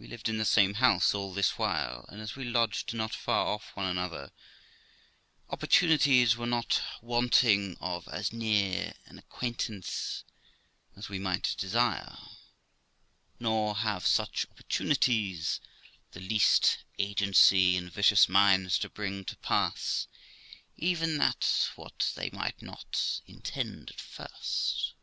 We 0.00 0.08
lived 0.08 0.28
in 0.28 0.36
the 0.38 0.44
same 0.44 0.74
house 0.82 1.14
all 1.14 1.32
this 1.32 1.56
while, 1.58 2.06
and 2.08 2.20
as 2.20 2.34
we 2.34 2.42
lodged 2.42 2.92
not 2.92 3.14
far 3.14 3.46
off 3.46 3.70
of 3.70 3.76
one 3.76 3.86
another, 3.86 4.32
opportunities 5.48 6.36
were 6.36 6.44
not 6.48 6.82
wanting 7.00 7.76
of 7.80 8.08
as 8.08 8.32
near 8.32 8.94
an 9.06 9.16
acquaint 9.16 9.68
ance 9.68 10.24
as 10.96 11.08
we 11.08 11.20
might 11.20 11.54
desire; 11.56 12.18
nor 13.38 13.76
have 13.76 14.04
such 14.04 14.44
opportunities 14.50 15.60
the 16.10 16.20
least 16.20 16.78
agency 16.98 17.76
in 17.76 17.88
vicious 17.88 18.28
minds 18.28 18.76
to 18.80 18.88
bring 18.88 19.24
to 19.26 19.36
pass 19.36 20.08
even 20.76 21.16
what 21.76 22.10
they 22.16 22.28
might 22.30 22.60
not 22.60 23.20
intend 23.28 23.90
at 23.90 24.00
first. 24.00 24.94